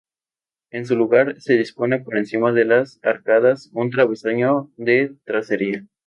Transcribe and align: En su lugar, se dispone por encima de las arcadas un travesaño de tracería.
En 0.71 0.87
su 0.87 0.95
lugar, 0.95 1.39
se 1.39 1.53
dispone 1.53 1.99
por 1.99 2.17
encima 2.17 2.51
de 2.51 2.65
las 2.65 2.99
arcadas 3.03 3.69
un 3.71 3.91
travesaño 3.91 4.71
de 4.77 5.15
tracería. 5.25 5.85